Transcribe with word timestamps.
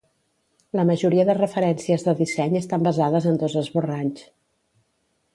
La 0.77 0.85
majoria 0.89 1.25
de 1.29 1.33
referències 1.37 2.05
de 2.07 2.15
disseny 2.21 2.57
estan 2.59 2.85
basades 2.87 3.27
en 3.33 3.37
dos 3.43 3.57
esborranys. 3.65 4.25